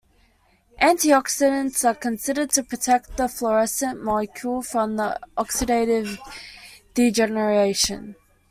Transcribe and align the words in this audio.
Antioxidants 0.81 1.85
are 1.87 1.93
considered 1.93 2.49
to 2.49 2.63
protect 2.63 3.17
the 3.17 3.27
fluorescent 3.29 4.03
molecule 4.03 4.63
from 4.63 4.95
the 4.95 5.19
oxidative 5.37 6.17
degeneration. 6.95 8.15